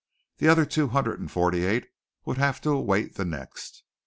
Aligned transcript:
The 0.39 0.47
other 0.47 0.65
two 0.65 0.87
hundred 0.87 1.19
and 1.19 1.29
forty 1.29 1.63
eight 1.63 1.85
would 2.25 2.39
have 2.39 2.59
to 2.61 2.71
await 2.71 3.17
the 3.17 3.23
next. 3.25 3.83